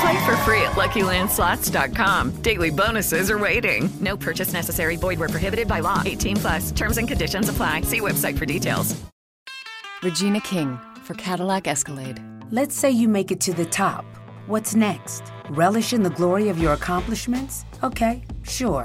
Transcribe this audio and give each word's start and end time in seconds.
Play 0.00 0.26
for 0.26 0.36
free 0.38 0.62
at 0.62 0.72
LuckyLandSlots.com. 0.72 2.42
Daily 2.42 2.70
bonuses 2.70 3.30
are 3.30 3.38
waiting. 3.38 3.88
No 4.00 4.16
purchase 4.16 4.52
necessary. 4.52 4.96
Void 4.96 5.18
where 5.18 5.28
prohibited 5.28 5.66
by 5.66 5.80
law. 5.80 6.02
18 6.04 6.36
plus. 6.36 6.70
Terms 6.72 6.98
and 6.98 7.08
conditions 7.08 7.48
apply. 7.48 7.82
See 7.82 8.00
website 8.00 8.38
for 8.38 8.46
details. 8.46 8.94
Regina 10.02 10.40
King 10.40 10.78
for 11.02 11.14
Cadillac 11.14 11.66
Escalade. 11.66 12.22
Let's 12.50 12.76
say 12.76 12.90
you 12.90 13.08
make 13.08 13.32
it 13.32 13.40
to 13.40 13.52
the 13.52 13.66
top. 13.66 14.04
What's 14.46 14.74
next? 14.76 15.24
Relish 15.50 15.92
in 15.92 16.02
the 16.02 16.10
glory 16.10 16.48
of 16.48 16.58
your 16.58 16.72
accomplishments? 16.74 17.64
Okay, 17.82 18.22
sure, 18.44 18.84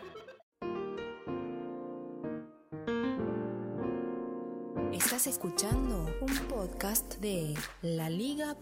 Podcast 6.81 7.19
de 7.19 7.53
laliga.fm. 7.83 8.57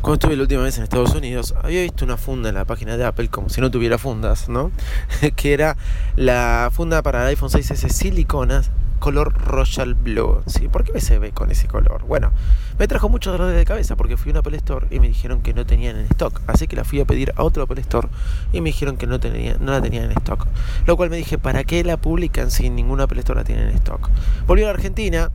Cuando 0.00 0.14
estuve 0.14 0.36
la 0.36 0.42
última 0.42 0.62
vez 0.62 0.76
en 0.76 0.84
Estados 0.84 1.16
Unidos, 1.16 1.52
había 1.64 1.82
visto 1.82 2.04
una 2.04 2.16
funda 2.16 2.50
en 2.50 2.54
la 2.54 2.64
página 2.64 2.96
de 2.96 3.04
Apple, 3.04 3.28
como 3.28 3.48
si 3.48 3.60
no 3.60 3.68
tuviera 3.72 3.98
fundas, 3.98 4.48
¿no? 4.48 4.70
que 5.34 5.52
era 5.52 5.76
la 6.14 6.70
funda 6.72 7.02
para 7.02 7.22
el 7.22 7.28
iPhone 7.30 7.50
6S 7.50 7.88
siliconas 7.88 8.70
color 9.06 9.32
Royal 9.34 9.94
Blue. 9.94 10.42
¿sí? 10.46 10.66
¿Por 10.66 10.82
qué 10.82 11.00
se 11.00 11.20
ve 11.20 11.30
con 11.30 11.52
ese 11.52 11.68
color? 11.68 12.02
Bueno, 12.08 12.32
me 12.76 12.88
trajo 12.88 13.08
mucho 13.08 13.30
dolor 13.30 13.52
de 13.52 13.64
cabeza 13.64 13.94
porque 13.94 14.16
fui 14.16 14.30
a 14.30 14.32
un 14.32 14.38
Apple 14.38 14.56
Store 14.56 14.88
y 14.90 14.98
me 14.98 15.06
dijeron 15.06 15.42
que 15.42 15.54
no 15.54 15.64
tenían 15.64 15.96
en 15.96 16.06
stock. 16.06 16.40
Así 16.48 16.66
que 16.66 16.74
la 16.74 16.82
fui 16.82 16.98
a 16.98 17.04
pedir 17.04 17.32
a 17.36 17.44
otro 17.44 17.62
Apple 17.62 17.80
Store 17.82 18.08
y 18.52 18.60
me 18.60 18.70
dijeron 18.70 18.96
que 18.96 19.06
no, 19.06 19.20
tenía, 19.20 19.58
no 19.60 19.70
la 19.70 19.80
tenían 19.80 20.06
en 20.06 20.10
stock. 20.18 20.48
Lo 20.86 20.96
cual 20.96 21.10
me 21.10 21.18
dije, 21.18 21.38
¿para 21.38 21.62
qué 21.62 21.84
la 21.84 21.98
publican 21.98 22.50
si 22.50 22.68
ningún 22.68 23.00
Apple 23.00 23.20
Store 23.20 23.38
la 23.38 23.44
tiene 23.44 23.62
en 23.62 23.76
stock? 23.76 24.10
Volví 24.48 24.64
a 24.64 24.66
la 24.66 24.72
Argentina 24.72 25.30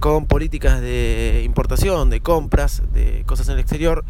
con 0.00 0.26
políticas 0.26 0.82
de 0.82 1.40
importación, 1.46 2.10
de 2.10 2.20
compras, 2.20 2.82
de 2.92 3.22
cosas 3.24 3.48
en 3.48 3.54
el 3.54 3.60
exterior 3.60 4.04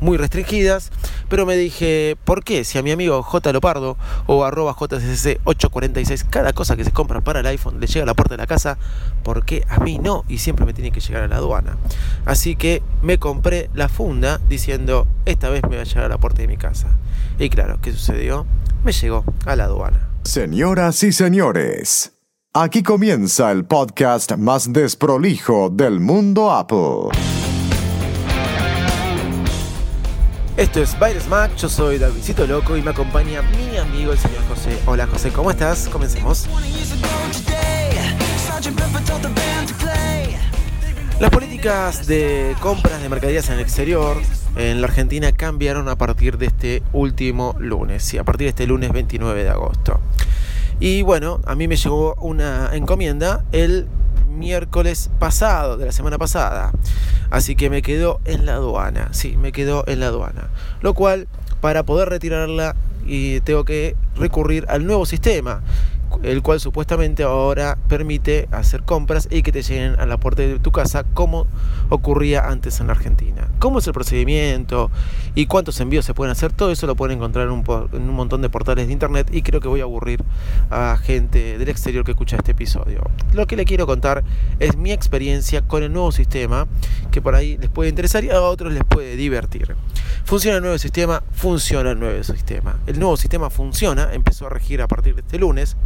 muy 0.00 0.16
restringidas, 0.16 0.90
pero 1.28 1.46
me 1.46 1.56
dije, 1.56 2.16
¿por 2.24 2.44
qué? 2.44 2.64
Si 2.64 2.78
a 2.78 2.82
mi 2.82 2.90
amigo 2.90 3.22
J. 3.22 3.52
Lopardo 3.52 3.96
o 4.26 4.44
arroba 4.44 4.74
JCC846, 4.74 6.26
cada 6.28 6.52
cosa 6.52 6.76
que 6.76 6.84
se 6.84 6.92
compra 6.92 7.20
para 7.20 7.40
el 7.40 7.46
iPhone 7.46 7.80
le 7.80 7.86
llega 7.86 8.02
a 8.02 8.06
la 8.06 8.14
puerta 8.14 8.34
de 8.34 8.38
la 8.38 8.46
casa, 8.46 8.78
¿por 9.22 9.44
qué 9.44 9.64
a 9.68 9.78
mí 9.80 9.98
no? 9.98 10.24
Y 10.28 10.38
siempre 10.38 10.66
me 10.66 10.72
tiene 10.72 10.90
que 10.90 11.00
llegar 11.00 11.22
a 11.22 11.28
la 11.28 11.36
aduana. 11.36 11.76
Así 12.24 12.56
que 12.56 12.82
me 13.02 13.18
compré 13.18 13.70
la 13.74 13.88
funda 13.88 14.40
diciendo, 14.48 15.06
esta 15.24 15.48
vez 15.48 15.62
me 15.68 15.76
va 15.76 15.82
a 15.82 15.86
llegar 15.86 16.04
a 16.04 16.08
la 16.08 16.18
puerta 16.18 16.42
de 16.42 16.48
mi 16.48 16.56
casa. 16.56 16.88
Y 17.38 17.48
claro, 17.50 17.78
¿qué 17.80 17.92
sucedió? 17.92 18.46
Me 18.84 18.92
llegó 18.92 19.24
a 19.44 19.56
la 19.56 19.64
aduana. 19.64 20.10
Señoras 20.22 21.02
y 21.02 21.12
señores, 21.12 22.12
aquí 22.52 22.82
comienza 22.82 23.52
el 23.52 23.64
podcast 23.64 24.32
más 24.36 24.72
desprolijo 24.72 25.70
del 25.70 26.00
mundo 26.00 26.50
Apple. 26.52 27.35
Esto 30.56 30.80
es 30.80 30.98
Baires 30.98 31.28
Mac, 31.28 31.54
yo 31.56 31.68
soy 31.68 31.98
Davidcito 31.98 32.46
Loco 32.46 32.78
y 32.78 32.82
me 32.82 32.90
acompaña 32.90 33.42
mi 33.42 33.76
amigo 33.76 34.12
el 34.12 34.18
señor 34.18 34.42
José. 34.48 34.78
Hola 34.86 35.06
José, 35.06 35.30
¿cómo 35.30 35.50
estás? 35.50 35.86
Comencemos. 35.86 36.46
Las 41.20 41.30
políticas 41.30 42.06
de 42.06 42.56
compras 42.62 43.02
de 43.02 43.08
mercaderías 43.10 43.46
en 43.50 43.56
el 43.56 43.60
exterior 43.60 44.16
en 44.56 44.80
la 44.80 44.86
Argentina 44.86 45.30
cambiaron 45.32 45.90
a 45.90 45.96
partir 45.96 46.38
de 46.38 46.46
este 46.46 46.82
último 46.94 47.54
lunes, 47.58 48.02
sí, 48.02 48.16
a 48.16 48.24
partir 48.24 48.46
de 48.46 48.50
este 48.50 48.66
lunes 48.66 48.92
29 48.92 49.44
de 49.44 49.50
agosto. 49.50 50.00
Y 50.80 51.02
bueno, 51.02 51.42
a 51.44 51.54
mí 51.54 51.68
me 51.68 51.76
llegó 51.76 52.14
una 52.14 52.70
encomienda 52.72 53.44
el 53.52 53.88
miércoles 54.28 55.10
pasado, 55.18 55.76
de 55.76 55.86
la 55.86 55.92
semana 55.92 56.18
pasada. 56.18 56.72
Así 57.30 57.56
que 57.56 57.70
me 57.70 57.82
quedó 57.82 58.20
en 58.24 58.46
la 58.46 58.54
aduana, 58.54 59.08
sí, 59.12 59.36
me 59.36 59.52
quedó 59.52 59.84
en 59.86 60.00
la 60.00 60.06
aduana. 60.06 60.48
Lo 60.80 60.94
cual, 60.94 61.28
para 61.60 61.84
poder 61.84 62.08
retirarla, 62.08 62.76
y 63.06 63.40
tengo 63.40 63.64
que 63.64 63.96
recurrir 64.16 64.66
al 64.68 64.86
nuevo 64.86 65.06
sistema, 65.06 65.62
el 66.22 66.42
cual 66.42 66.60
supuestamente 66.60 67.22
ahora 67.22 67.78
permite 67.88 68.48
hacer 68.50 68.82
compras 68.82 69.28
y 69.30 69.42
que 69.42 69.52
te 69.52 69.62
lleguen 69.62 69.98
a 69.98 70.06
la 70.06 70.18
puerta 70.18 70.42
de 70.42 70.58
tu 70.58 70.72
casa 70.72 71.04
como 71.04 71.46
ocurría 71.88 72.48
antes 72.48 72.80
en 72.80 72.88
la 72.88 72.92
Argentina. 72.92 73.48
¿Cómo 73.58 73.78
es 73.78 73.86
el 73.86 73.92
procedimiento 73.92 74.90
y 75.34 75.46
cuántos 75.46 75.80
envíos 75.80 76.04
se 76.04 76.14
pueden 76.14 76.32
hacer? 76.32 76.52
Todo 76.52 76.70
eso 76.70 76.86
lo 76.86 76.96
pueden 76.96 77.16
encontrar 77.16 77.46
en 77.46 77.52
un, 77.52 77.64
en 77.92 78.02
un 78.02 78.14
montón 78.14 78.42
de 78.42 78.48
portales 78.48 78.86
de 78.86 78.92
internet 78.92 79.28
y 79.32 79.42
creo 79.42 79.60
que 79.60 79.68
voy 79.68 79.80
a 79.80 79.84
aburrir 79.84 80.22
a 80.70 80.96
gente 80.96 81.58
del 81.58 81.68
exterior 81.68 82.04
que 82.04 82.12
escucha 82.12 82.36
este 82.36 82.52
episodio. 82.52 83.02
Lo 83.32 83.46
que 83.46 83.56
le 83.56 83.64
quiero 83.64 83.86
contar 83.86 84.24
es 84.58 84.76
mi 84.76 84.92
experiencia 84.92 85.62
con 85.62 85.82
el 85.82 85.92
nuevo 85.92 86.12
sistema 86.12 86.66
que 87.10 87.20
por 87.20 87.34
ahí 87.34 87.56
les 87.58 87.70
puede 87.70 87.88
interesar 87.88 88.24
y 88.24 88.30
a 88.30 88.40
otros 88.40 88.72
les 88.72 88.84
puede 88.84 89.16
divertir. 89.16 89.76
¿Funciona 90.24 90.56
el 90.56 90.62
nuevo 90.62 90.78
sistema? 90.78 91.22
Funciona 91.32 91.92
el 91.92 92.00
nuevo 92.00 92.22
sistema. 92.22 92.78
El 92.86 92.98
nuevo 92.98 93.16
sistema 93.16 93.50
funciona, 93.50 94.12
empezó 94.12 94.46
a 94.46 94.50
regir 94.50 94.82
a 94.82 94.88
partir 94.88 95.14
de 95.14 95.20
este 95.20 95.38
lunes. 95.38 95.76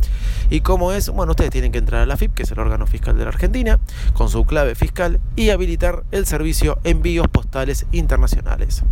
¿Y 0.50 0.60
cómo 0.60 0.92
es? 0.92 1.08
Bueno, 1.10 1.32
ustedes 1.32 1.50
tienen 1.50 1.72
que 1.72 1.78
entrar 1.78 2.03
a 2.03 2.06
la 2.06 2.16
FIP, 2.16 2.34
que 2.34 2.42
es 2.42 2.50
el 2.50 2.58
órgano 2.58 2.86
fiscal 2.86 3.16
de 3.16 3.25
la 3.25 3.31
Argentina, 3.31 3.78
con 4.14 4.28
su 4.28 4.44
clave 4.44 4.75
fiscal 4.75 5.20
y 5.36 5.50
habilitar 5.50 6.04
el 6.10 6.26
servicio 6.26 6.78
envíos 6.84 7.28
postales 7.28 7.86
internacionales. 7.92 8.82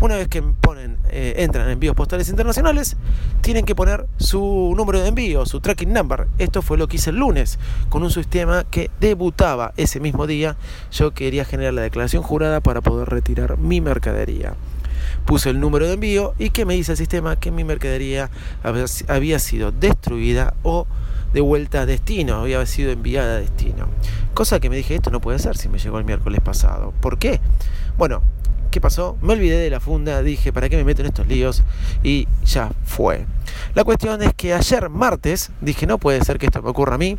Una 0.00 0.16
vez 0.16 0.28
que 0.28 0.42
ponen, 0.42 0.96
eh, 1.10 1.34
entran 1.38 1.66
en 1.66 1.72
envíos 1.72 1.94
postales 1.94 2.28
internacionales, 2.28 2.96
tienen 3.40 3.64
que 3.64 3.74
poner 3.74 4.06
su 4.18 4.72
número 4.76 5.00
de 5.00 5.08
envío, 5.08 5.44
su 5.46 5.60
tracking 5.60 5.92
number. 5.92 6.28
Esto 6.38 6.62
fue 6.62 6.78
lo 6.78 6.88
que 6.88 6.96
hice 6.96 7.10
el 7.10 7.16
lunes, 7.16 7.58
con 7.88 8.02
un 8.02 8.10
sistema 8.10 8.64
que 8.64 8.90
debutaba 9.00 9.72
ese 9.76 10.00
mismo 10.00 10.26
día. 10.26 10.56
Yo 10.92 11.12
quería 11.12 11.44
generar 11.44 11.74
la 11.74 11.82
declaración 11.82 12.22
jurada 12.22 12.60
para 12.60 12.80
poder 12.80 13.08
retirar 13.08 13.58
mi 13.58 13.80
mercadería 13.80 14.54
puse 15.24 15.50
el 15.50 15.60
número 15.60 15.86
de 15.86 15.94
envío 15.94 16.34
y 16.38 16.50
que 16.50 16.64
me 16.64 16.74
dice 16.74 16.92
el 16.92 16.98
sistema 16.98 17.36
que 17.36 17.50
mi 17.50 17.64
mercadería 17.64 18.30
había 19.08 19.38
sido 19.38 19.72
destruida 19.72 20.54
o 20.62 20.86
de 21.32 21.40
vuelta 21.40 21.82
a 21.82 21.86
destino, 21.86 22.36
había 22.36 22.64
sido 22.66 22.90
enviada 22.90 23.36
a 23.36 23.40
destino. 23.40 23.88
Cosa 24.34 24.58
que 24.60 24.68
me 24.68 24.76
dije, 24.76 24.96
esto 24.96 25.10
no 25.10 25.20
puede 25.20 25.38
ser 25.38 25.56
si 25.56 25.68
me 25.68 25.78
llegó 25.78 25.98
el 25.98 26.04
miércoles 26.04 26.40
pasado. 26.40 26.92
¿Por 27.00 27.18
qué? 27.18 27.40
Bueno, 27.98 28.22
¿qué 28.70 28.80
pasó? 28.80 29.16
Me 29.20 29.32
olvidé 29.32 29.58
de 29.58 29.70
la 29.70 29.80
funda, 29.80 30.22
dije, 30.22 30.52
¿para 30.52 30.68
qué 30.68 30.76
me 30.76 30.84
meto 30.84 31.02
en 31.02 31.08
estos 31.08 31.26
líos? 31.26 31.62
Y 32.02 32.28
ya 32.44 32.70
fue. 32.84 33.26
La 33.74 33.84
cuestión 33.84 34.22
es 34.22 34.32
que 34.34 34.54
ayer 34.54 34.88
martes 34.88 35.50
dije, 35.60 35.86
no 35.86 35.98
puede 35.98 36.22
ser 36.24 36.38
que 36.38 36.46
esto 36.46 36.62
me 36.62 36.70
ocurra 36.70 36.94
a 36.94 36.98
mí. 36.98 37.18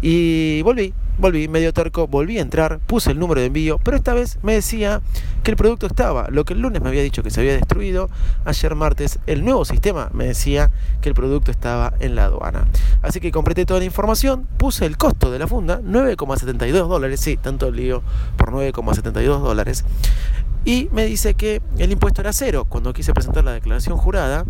Y 0.00 0.62
volví, 0.62 0.94
volví, 1.18 1.48
medio 1.48 1.72
terco, 1.72 2.06
volví 2.06 2.38
a 2.38 2.42
entrar, 2.42 2.78
puse 2.78 3.10
el 3.10 3.18
número 3.18 3.40
de 3.40 3.48
envío, 3.48 3.78
pero 3.78 3.96
esta 3.96 4.14
vez 4.14 4.38
me 4.42 4.54
decía 4.54 5.00
que 5.42 5.50
el 5.50 5.56
producto 5.56 5.86
estaba. 5.86 6.28
Lo 6.30 6.44
que 6.44 6.54
el 6.54 6.60
lunes 6.60 6.82
me 6.82 6.88
había 6.88 7.02
dicho 7.02 7.22
que 7.22 7.30
se 7.30 7.40
había 7.40 7.54
destruido, 7.54 8.08
ayer 8.44 8.74
martes 8.76 9.18
el 9.26 9.44
nuevo 9.44 9.64
sistema 9.64 10.08
me 10.12 10.26
decía 10.26 10.70
que 11.00 11.08
el 11.08 11.14
producto 11.14 11.50
estaba 11.50 11.94
en 11.98 12.14
la 12.14 12.24
aduana. 12.24 12.68
Así 13.02 13.20
que 13.20 13.32
completé 13.32 13.66
toda 13.66 13.80
la 13.80 13.86
información, 13.86 14.46
puse 14.56 14.86
el 14.86 14.96
costo 14.96 15.30
de 15.32 15.40
la 15.40 15.48
funda, 15.48 15.80
9,72 15.80 16.86
dólares, 16.86 17.20
sí, 17.20 17.36
tanto 17.36 17.70
lío 17.70 18.02
por 18.36 18.52
9,72 18.52 19.40
dólares. 19.40 19.84
Y 20.68 20.90
me 20.92 21.06
dice 21.06 21.32
que 21.32 21.62
el 21.78 21.92
impuesto 21.92 22.20
era 22.20 22.34
cero. 22.34 22.66
Cuando 22.68 22.92
quise 22.92 23.14
presentar 23.14 23.42
la 23.42 23.54
declaración 23.54 23.96
jurada, 23.96 24.44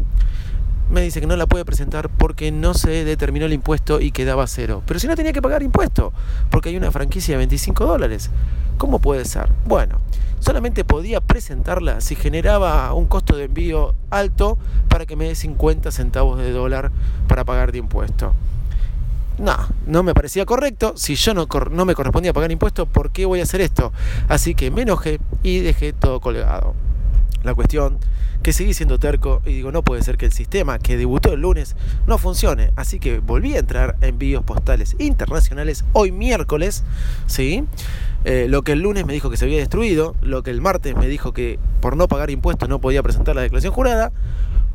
me 0.91 1.01
dice 1.01 1.21
que 1.21 1.29
no 1.29 1.37
la 1.37 1.47
puede 1.47 1.65
presentar 1.65 2.09
porque 2.09 2.51
no 2.51 2.75
se 2.75 3.05
determinó 3.05 3.47
el 3.47 3.53
impuesto 3.53 4.01
y 4.01 4.11
quedaba 4.11 4.49
cero. 4.49 4.83
Pero 4.85 4.99
si 4.99 5.07
no 5.07 5.15
tenía 5.15 5.33
que 5.33 5.41
pagar 5.41 5.63
impuesto, 5.63 6.13
porque 6.51 6.71
hay 6.71 6.77
una 6.77 6.91
franquicia 6.91 7.35
de 7.35 7.39
25 7.39 7.87
dólares. 7.87 8.31
¿Cómo 8.79 8.99
puede 8.99 9.27
ser? 9.27 9.49
Bueno, 9.65 10.01
solamente 10.41 10.83
podía 10.83 11.21
presentarla 11.21 12.01
si 12.01 12.17
generaba 12.17 12.93
un 12.95 13.07
costo 13.07 13.37
de 13.37 13.45
envío 13.45 13.95
alto 14.11 14.59
para 14.89 15.07
que 15.07 15.15
me 15.15 15.29
dé 15.29 15.37
50 15.37 15.93
centavos 15.93 16.41
de 16.41 16.51
dólar 16.51 16.91
para 17.29 17.45
pagar 17.45 17.71
de 17.71 17.79
impuesto. 17.79 18.35
No, 19.39 19.57
no 19.87 20.03
me 20.03 20.15
parecía 20.15 20.45
correcto. 20.45 20.95
Si 20.97 21.15
yo 21.15 21.35
no, 21.35 21.47
no 21.71 21.85
me 21.85 21.95
correspondía 21.95 22.33
pagar 22.33 22.51
impuestos, 22.51 22.89
¿por 22.89 23.11
qué 23.11 23.25
voy 23.25 23.41
a 23.41 23.45
hacer 23.45 23.61
esto? 23.61 23.93
Así 24.29 24.55
que 24.55 24.71
me 24.71 24.83
enojé 24.83 25.21
y 25.43 25.61
dejé 25.61 25.93
todo 25.93 26.21
colgado. 26.21 26.75
La 27.45 27.55
cuestión 27.55 27.99
que 28.43 28.53
seguí 28.53 28.75
siendo 28.75 28.99
terco 28.99 29.43
y 29.47 29.53
digo, 29.53 29.73
no 29.73 29.83
puede 29.83 30.03
ser 30.03 30.17
que 30.17 30.27
el 30.27 30.33
sistema 30.33 30.79
que 30.79 30.97
debutó 30.97 31.33
el 31.33 31.41
lunes 31.41 31.77
no 32.07 32.19
funcione. 32.19 32.73
Así 32.77 32.99
que 32.99 33.21
volví 33.21 33.55
a 33.55 33.59
entrar 33.59 33.97
a 34.01 34.07
envíos 34.07 34.43
postales 34.45 34.97
internacionales 34.99 35.85
hoy 35.93 36.13
miércoles, 36.13 36.85
¿sí? 37.27 37.65
Eh, 38.25 38.47
lo 38.49 38.63
que 38.63 38.73
el 38.73 38.81
lunes 38.81 39.07
me 39.07 39.13
dijo 39.13 39.31
que 39.31 39.37
se 39.37 39.45
había 39.45 39.59
destruido, 39.59 40.17
lo 40.21 40.43
que 40.43 40.51
el 40.51 40.61
martes 40.61 40.97
me 40.97 41.07
dijo 41.07 41.33
que 41.33 41.59
por 41.81 41.97
no 41.97 42.09
pagar 42.09 42.31
impuestos 42.31 42.69
no 42.69 42.81
podía 42.81 43.03
presentar 43.03 43.37
la 43.37 43.43
declaración 43.43 43.73
jurada, 43.73 44.13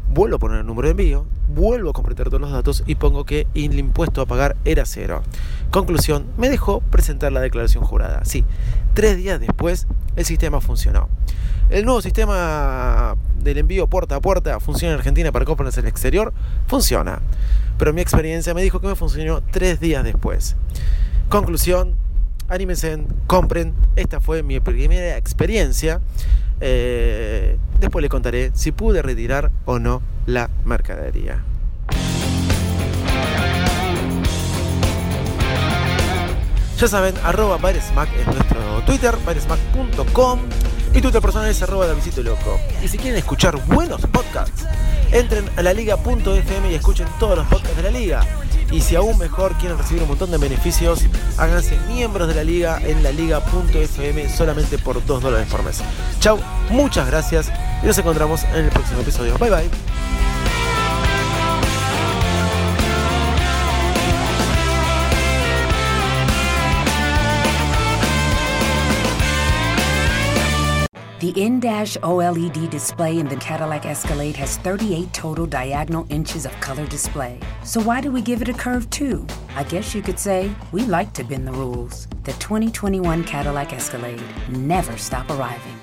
vuelvo 0.10 0.36
a 0.36 0.40
poner 0.40 0.60
el 0.60 0.66
número 0.66 0.88
de 0.88 0.92
envío, 0.92 1.26
vuelvo 1.48 1.90
a 1.90 1.94
completar 1.94 2.28
todos 2.28 2.42
los 2.42 2.52
datos 2.52 2.84
y 2.86 2.96
pongo 2.96 3.26
que 3.26 3.48
el 3.56 3.78
impuesto 3.78 4.22
a 4.22 4.26
pagar 4.26 4.56
era 4.66 4.86
cero. 4.86 5.24
Conclusión, 5.72 6.26
me 6.38 6.50
dejó 6.50 6.82
presentar 6.82 7.32
la 7.32 7.42
declaración 7.42 7.84
jurada. 7.84 8.24
Sí, 8.26 8.46
tres 8.94 9.18
días 9.18 9.40
después 9.40 9.88
el 10.16 10.26
sistema 10.26 10.62
funcionó. 10.62 11.10
El 11.70 11.86
nuevo 11.86 12.02
sistema 12.02 13.16
del 13.42 13.58
envío 13.58 13.88
puerta 13.88 14.16
a 14.16 14.22
puerta 14.22 14.60
funciona 14.60 14.94
en 14.94 15.00
Argentina 15.00 15.32
para 15.32 15.46
compras 15.46 15.78
en 15.78 15.86
el 15.86 15.90
exterior, 15.90 16.34
funciona. 16.68 17.22
Pero 17.78 17.94
mi 17.94 18.02
experiencia 18.02 18.54
me 18.54 18.62
dijo 18.62 18.80
que 18.80 18.88
me 18.88 18.96
funcionó 18.96 19.42
tres 19.42 19.80
días 19.80 20.04
después. 20.04 20.56
Conclusión, 21.30 21.96
anímense, 22.48 23.04
compren. 23.26 23.74
Esta 23.96 24.20
fue 24.20 24.44
mi 24.44 24.60
primera 24.60 25.18
experiencia. 25.18 26.00
Eh, 26.62 27.58
después 27.84 28.02
le 28.02 28.10
contaré 28.10 28.52
si 28.54 28.72
pude 28.72 29.02
retirar 29.02 29.52
o 29.66 29.78
no 29.78 30.02
la 30.26 30.50
mercadería. 30.66 31.44
Ya 36.80 36.88
saben, 36.88 37.14
arroba 37.24 37.58
Baresmack 37.58 38.10
es 38.14 38.26
nuestro 38.26 38.82
Twitter, 38.86 39.16
baresmack.com. 39.26 40.40
Mi 40.94 41.02
Twitter 41.02 41.22
personal 41.22 41.50
es 41.50 41.62
arroba 41.62 41.88
Davidito 41.88 42.24
Loco. 42.24 42.60
Y 42.84 42.88
si 42.88 42.98
quieren 42.98 43.18
escuchar 43.18 43.58
buenos 43.68 44.02
podcasts, 44.08 44.66
entren 45.12 45.50
a 45.56 45.62
la 45.62 45.74
liga.fm 45.74 46.72
y 46.72 46.76
escuchen 46.76 47.08
todos 47.20 47.38
los 47.38 47.48
podcasts 47.48 47.78
de 47.78 47.84
la 47.84 47.92
liga. 47.92 48.26
Y 48.72 48.82
si 48.82 48.96
aún 48.96 49.18
mejor 49.18 49.54
quieren 49.56 49.78
recibir 49.78 50.04
un 50.04 50.10
montón 50.10 50.32
de 50.32 50.38
beneficios, 50.38 51.04
háganse 51.38 51.78
miembros 51.88 52.28
de 52.28 52.36
la 52.36 52.44
liga 52.44 52.80
en 52.82 53.04
la 53.04 53.12
liga.fm 53.12 54.30
solamente 54.30 54.78
por 54.78 55.06
2 55.06 55.22
dólares 55.22 55.48
por 55.50 55.64
mes. 55.64 55.82
Chau, 56.20 56.40
muchas 56.70 57.08
gracias 57.08 57.52
y 57.84 57.88
nos 57.88 57.98
encontramos 57.98 58.44
en 58.46 58.66
el 58.66 58.70
próximo 58.72 59.02
episodio. 59.02 59.38
Bye 59.38 59.50
bye. 59.50 59.70
The 71.20 71.42
in-dash 71.42 71.96
OLED 72.04 72.70
display 72.70 73.18
in 73.18 73.30
the 73.30 73.38
Cadillac 73.38 73.86
Escalade 73.86 74.36
has 74.36 74.58
38 74.58 75.14
total 75.14 75.46
diagonal 75.46 76.06
inches 76.10 76.46
of 76.46 76.52
color 76.60 76.86
display. 76.88 77.40
So 77.64 77.82
why 77.82 78.02
do 78.02 78.12
we 78.12 78.22
give 78.22 78.42
it 78.42 78.50
a 78.50 78.54
curve 78.54 78.90
too? 78.90 79.26
I 79.56 79.64
guess 79.64 79.96
you 79.96 80.02
could 80.02 80.20
say 80.20 80.54
we 80.74 80.82
like 80.82 81.14
to 81.14 81.24
bend 81.24 81.48
the 81.48 81.54
rules. 81.54 82.10
The 82.24 82.34
2021 82.34 83.24
Cadillac 83.24 83.72
Escalade 83.72 84.22
never 84.50 84.98
stop 84.98 85.30
arriving. 85.30 85.83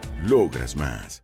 Logras 0.23 0.75
más. 0.75 1.23